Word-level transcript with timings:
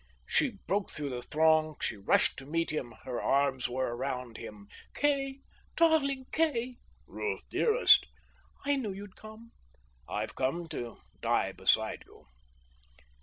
She 0.25 0.57
broke 0.65 0.89
through 0.89 1.11
the 1.11 1.21
throng; 1.21 1.75
she 1.79 1.95
rushed 1.95 2.35
to 2.39 2.47
meet 2.47 2.71
him. 2.71 2.95
Her 3.03 3.21
arms 3.21 3.69
were 3.69 3.95
around 3.95 4.37
him. 4.37 4.67
"Kay, 4.95 5.41
darling 5.75 6.25
Kay!" 6.31 6.77
"Ruth, 7.05 7.47
dearest!" 7.51 8.07
"I 8.65 8.77
knew 8.77 8.93
you'd 8.93 9.15
come." 9.15 9.51
"I've 10.09 10.33
come 10.33 10.67
to 10.69 10.97
die 11.21 11.51
beside 11.51 12.01
you!" 12.07 12.25